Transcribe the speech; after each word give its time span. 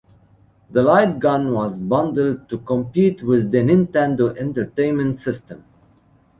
The 0.71 0.81
light 0.81 1.19
gun 1.19 1.53
was 1.53 1.77
bundled 1.77 2.49
to 2.49 2.57
compete 2.57 3.21
with 3.21 3.51
the 3.51 3.59
Nintendo 3.59 4.35
Entertainment 4.35 5.19
System. 5.19 5.63